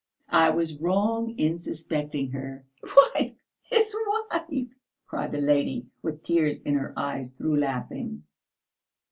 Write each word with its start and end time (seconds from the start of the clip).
I 0.33 0.49
was 0.49 0.81
wrong 0.81 1.37
in 1.37 1.59
suspecting 1.59 2.31
her." 2.31 2.65
"Wife 2.81 3.33
his 3.61 3.95
wife!" 4.31 4.67
cried 5.05 5.31
the 5.31 5.39
lady, 5.41 5.91
with 6.01 6.23
tears 6.23 6.59
in 6.63 6.73
her 6.73 6.91
eyes 6.97 7.29
through 7.29 7.57
laughing. 7.59 8.23